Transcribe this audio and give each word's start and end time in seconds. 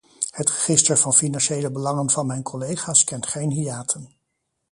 Het 0.31 0.49
register 0.51 0.97
van 0.97 1.13
financiële 1.13 1.71
belangen 1.71 2.09
van 2.09 2.25
mijn 2.25 2.43
collega's 2.43 3.03
kent 3.03 3.27
geen 3.27 3.49
hiaten. 3.51 4.11